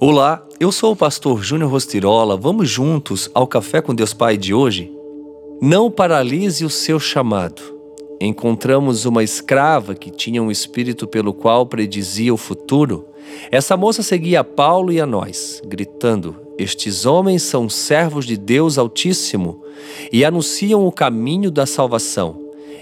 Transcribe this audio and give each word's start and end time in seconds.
Olá, 0.00 0.46
eu 0.60 0.70
sou 0.70 0.92
o 0.92 0.96
pastor 0.96 1.42
Júnior 1.42 1.72
Rostirola. 1.72 2.36
Vamos 2.36 2.70
juntos 2.70 3.28
ao 3.34 3.48
Café 3.48 3.82
com 3.82 3.92
Deus 3.92 4.14
Pai 4.14 4.36
de 4.36 4.54
hoje? 4.54 4.92
Não 5.60 5.90
paralise 5.90 6.64
o 6.64 6.70
seu 6.70 7.00
chamado. 7.00 7.60
Encontramos 8.20 9.06
uma 9.06 9.24
escrava 9.24 9.96
que 9.96 10.12
tinha 10.12 10.40
um 10.40 10.52
espírito 10.52 11.04
pelo 11.08 11.34
qual 11.34 11.66
predizia 11.66 12.32
o 12.32 12.36
futuro. 12.36 13.06
Essa 13.50 13.76
moça 13.76 14.00
seguia 14.04 14.38
a 14.38 14.44
Paulo 14.44 14.92
e 14.92 15.00
a 15.00 15.06
nós, 15.06 15.60
gritando: 15.66 16.36
Estes 16.56 17.04
homens 17.04 17.42
são 17.42 17.68
servos 17.68 18.24
de 18.24 18.36
Deus 18.36 18.78
Altíssimo 18.78 19.64
e 20.12 20.24
anunciam 20.24 20.86
o 20.86 20.92
caminho 20.92 21.50
da 21.50 21.66
salvação. 21.66 22.38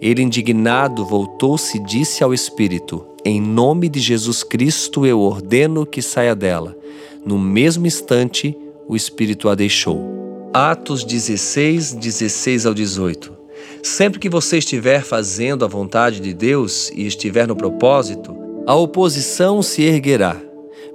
Ele, 0.00 0.22
indignado, 0.22 1.04
voltou-se 1.04 1.76
e 1.76 1.82
disse 1.82 2.22
ao 2.22 2.32
espírito: 2.32 3.04
Em 3.24 3.40
nome 3.40 3.88
de 3.88 3.98
Jesus 3.98 4.44
Cristo 4.44 5.04
eu 5.04 5.18
ordeno 5.18 5.84
que 5.84 6.00
saia 6.00 6.36
dela. 6.36 6.78
No 7.24 7.38
mesmo 7.38 7.86
instante, 7.86 8.56
o 8.88 8.96
espírito 8.96 9.48
a 9.48 9.54
deixou. 9.54 10.50
Atos 10.52 11.04
16, 11.04 11.92
16 11.92 12.66
ao 12.66 12.74
18. 12.74 13.32
Sempre 13.82 14.18
que 14.18 14.28
você 14.28 14.58
estiver 14.58 15.02
fazendo 15.04 15.64
a 15.64 15.68
vontade 15.68 16.20
de 16.20 16.32
Deus 16.32 16.90
e 16.90 17.06
estiver 17.06 17.46
no 17.46 17.54
propósito, 17.54 18.34
a 18.66 18.74
oposição 18.74 19.62
se 19.62 19.82
erguerá. 19.82 20.40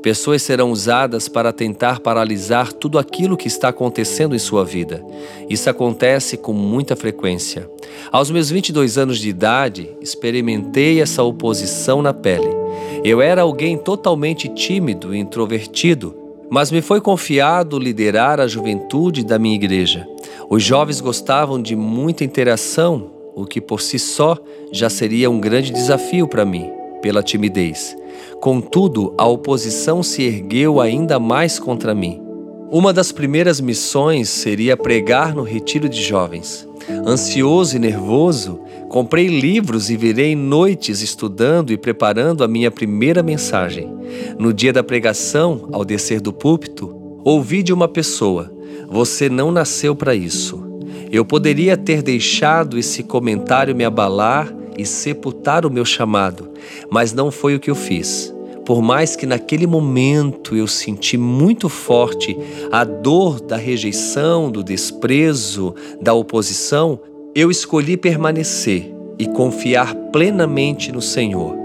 Pessoas 0.02 0.44
serão 0.44 0.72
usadas 0.72 1.28
para 1.28 1.52
tentar 1.52 2.00
paralisar 2.00 2.74
tudo 2.74 3.00
aquilo 3.00 3.38
que 3.38 3.48
está 3.48 3.70
acontecendo 3.70 4.36
em 4.36 4.40
sua 4.40 4.64
vida. 4.64 5.04
Isso 5.50 5.70
acontece 5.70 6.38
com 6.38 6.54
muita 6.54 6.96
frequência. 6.96 7.70
Aos 8.12 8.30
meus 8.30 8.50
22 8.50 8.98
anos 8.98 9.20
de 9.20 9.30
idade, 9.30 9.90
experimentei 10.02 11.02
essa 11.02 11.24
oposição 11.24 12.02
na 12.02 12.14
pele. 12.14 12.65
Eu 13.08 13.22
era 13.22 13.44
alguém 13.44 13.78
totalmente 13.78 14.48
tímido 14.50 15.14
e 15.14 15.20
introvertido, 15.20 16.16
mas 16.50 16.72
me 16.72 16.82
foi 16.82 17.00
confiado 17.00 17.78
liderar 17.78 18.40
a 18.40 18.48
juventude 18.48 19.24
da 19.24 19.38
minha 19.38 19.54
igreja. 19.54 20.08
Os 20.50 20.64
jovens 20.64 21.02
gostavam 21.02 21.62
de 21.62 21.76
muita 21.76 22.24
interação, 22.24 23.12
o 23.36 23.46
que 23.46 23.62
por 23.62 23.80
si 23.80 24.00
só 24.00 24.36
já 24.72 24.90
seria 24.90 25.30
um 25.30 25.40
grande 25.40 25.72
desafio 25.72 26.28
para 26.28 26.44
mim, 26.44 26.72
pela 27.00 27.22
timidez. 27.22 27.96
Contudo, 28.42 29.14
a 29.20 29.28
oposição 29.28 30.02
se 30.02 30.24
ergueu 30.24 30.82
ainda 30.82 31.20
mais 31.20 31.60
contra 31.60 31.94
mim. 31.94 32.25
Uma 32.72 32.92
das 32.92 33.12
primeiras 33.12 33.62
missões 33.62 34.28
seria 34.28 34.76
pregar 34.76 35.36
no 35.36 35.44
retiro 35.44 35.88
de 35.88 36.02
jovens. 36.02 36.68
Ansioso 37.06 37.76
e 37.76 37.80
nervoso, 37.80 38.60
comprei 38.90 39.28
livros 39.28 39.90
e 39.90 39.96
virei 39.96 40.36
noites 40.36 41.02
estudando 41.02 41.72
e 41.72 41.78
preparando 41.78 42.44
a 42.44 42.48
minha 42.48 42.72
primeira 42.72 43.22
mensagem. 43.22 43.94
No 44.38 44.52
dia 44.52 44.74
da 44.74 44.84
pregação, 44.84 45.70
ao 45.72 45.86
descer 45.86 46.20
do 46.20 46.34
púlpito, 46.34 47.20
ouvi 47.24 47.64
de 47.64 47.72
uma 47.72 47.88
pessoa: 47.88 48.52
Você 48.90 49.30
não 49.30 49.52
nasceu 49.52 49.96
para 49.96 50.16
isso. 50.16 50.64
Eu 51.12 51.24
poderia 51.24 51.78
ter 51.78 52.02
deixado 52.02 52.78
esse 52.78 53.04
comentário 53.04 53.76
me 53.76 53.86
abalar 53.86 54.54
e 54.78 54.86
sepultar 54.86 55.66
o 55.66 55.72
meu 55.72 55.86
chamado, 55.86 56.50
mas 56.90 57.14
não 57.14 57.32
foi 57.32 57.56
o 57.56 57.60
que 57.60 57.70
eu 57.70 57.76
fiz. 57.76 58.35
Por 58.66 58.82
mais 58.82 59.16
que 59.16 59.28
naquele 59.28 59.68
momento 59.68 60.56
eu 60.56 60.66
senti 60.66 61.18
muito 61.18 61.70
forte 61.70 62.36
a 62.72 62.84
dor 62.84 63.40
da 63.40 63.58
rejeição, 63.58 64.50
do 64.50 64.64
desprezo, 64.64 65.76
da 66.02 66.14
oposição, 66.14 67.00
eu 67.36 67.52
escolhi 67.52 67.96
permanecer 67.96 68.92
e 69.20 69.28
confiar 69.28 69.94
plenamente 70.12 70.92
no 70.92 71.02
Senhor. 71.02 71.56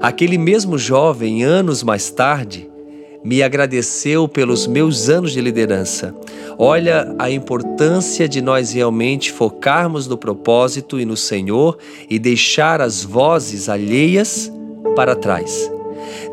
Aquele 0.00 0.36
mesmo 0.36 0.76
jovem, 0.76 1.44
anos 1.44 1.82
mais 1.82 2.10
tarde, 2.10 2.68
me 3.22 3.42
agradeceu 3.42 4.26
pelos 4.26 4.66
meus 4.66 5.08
anos 5.08 5.32
de 5.32 5.40
liderança. 5.40 6.14
Olha 6.58 7.14
a 7.18 7.30
importância 7.30 8.28
de 8.28 8.40
nós 8.40 8.72
realmente 8.72 9.30
focarmos 9.30 10.08
no 10.08 10.16
propósito 10.16 10.98
e 10.98 11.04
no 11.04 11.16
Senhor 11.16 11.78
e 12.10 12.18
deixar 12.18 12.80
as 12.80 13.04
vozes 13.04 13.68
alheias 13.68 14.52
para 14.96 15.14
trás. 15.14 15.77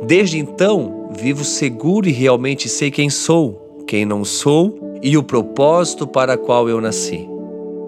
Desde 0.03 0.37
então, 0.37 1.09
vivo 1.17 1.43
seguro 1.43 2.07
e 2.07 2.11
realmente 2.11 2.67
sei 2.69 2.91
quem 2.91 3.09
sou, 3.09 3.83
quem 3.87 4.05
não 4.05 4.23
sou 4.25 4.99
e 5.01 5.17
o 5.17 5.23
propósito 5.23 6.07
para 6.07 6.37
qual 6.37 6.67
eu 6.67 6.81
nasci. 6.81 7.27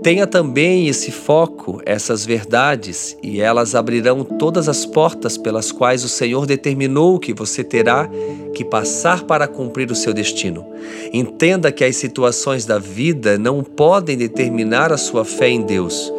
Tenha 0.03 0.27
também 0.27 0.87
esse 0.87 1.11
foco, 1.11 1.81
essas 1.85 2.25
verdades, 2.25 3.17
e 3.21 3.41
elas 3.41 3.75
abrirão 3.75 4.23
todas 4.23 4.69
as 4.69 4.85
portas 4.85 5.37
pelas 5.37 5.71
quais 5.71 6.03
o 6.03 6.07
Senhor 6.07 6.45
determinou 6.45 7.19
que 7.19 7.33
você 7.33 7.63
terá 7.63 8.09
que 8.53 8.63
passar 8.63 9.23
para 9.23 9.47
cumprir 9.47 9.91
o 9.91 9.95
seu 9.95 10.13
destino. 10.13 10.65
Entenda 11.11 11.71
que 11.71 11.83
as 11.83 11.95
situações 11.95 12.65
da 12.65 12.77
vida 12.79 13.37
não 13.37 13.63
podem 13.63 14.15
determinar 14.15 14.93
a 14.93 14.97
sua 14.97 15.25
fé 15.25 15.49
em 15.49 15.61
Deus, 15.61 16.13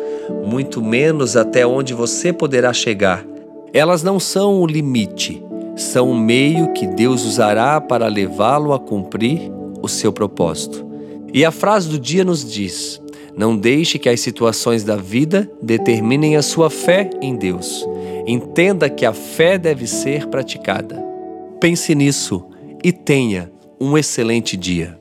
muito 0.45 0.83
menos 0.83 1.37
até 1.37 1.67
onde 1.67 1.95
você 1.95 2.33
poderá 2.33 2.73
chegar. 2.73 3.25
Elas 3.73 4.03
não 4.03 4.19
são 4.19 4.61
o 4.61 4.67
limite, 4.67 5.43
são 5.79 6.11
o 6.11 6.19
meio 6.19 6.73
que 6.73 6.87
Deus 6.87 7.25
usará 7.25 7.81
para 7.81 8.09
levá-lo 8.09 8.73
a 8.73 8.79
cumprir 8.79 9.51
o 9.81 9.89
seu 9.89 10.13
propósito. 10.13 10.87
E 11.33 11.45
a 11.45 11.51
frase 11.51 11.89
do 11.89 11.99
dia 11.99 12.25
nos 12.25 12.45
diz: 12.51 13.01
Não 13.37 13.57
deixe 13.57 13.99
que 13.99 14.09
as 14.09 14.21
situações 14.21 14.83
da 14.85 14.97
vida 14.97 15.51
determinem 15.63 16.37
a 16.37 16.43
sua 16.43 16.69
fé 16.69 17.09
em 17.21 17.37
Deus. 17.37 17.87
Entenda 18.27 18.91
que 18.91 19.07
a 19.07 19.13
fé 19.13 19.57
deve 19.57 19.87
ser 19.87 20.27
praticada. 20.27 21.03
Pense 21.61 21.95
nisso 21.95 22.45
e 22.85 22.93
tenha 22.93 23.51
um 23.81 23.97
excelente 23.97 24.57
dia. 24.57 24.99